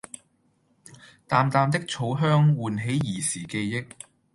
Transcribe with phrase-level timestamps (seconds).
[1.27, 3.85] 淡淡的草香喚起兒時記憶